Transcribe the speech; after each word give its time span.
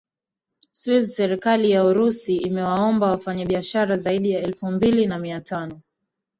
swisse 0.71 1.07
serikali 1.19 1.71
ya 1.71 1.85
urusi 1.85 2.37
imewaomba 2.37 3.07
wafanyi 3.11 3.45
biashara 3.45 3.97
zaidi 3.97 4.31
ya 4.31 4.39
elfu 4.41 4.71
mbili 4.71 5.05
na 5.05 5.19
mia 5.19 5.41
tano 5.41 5.81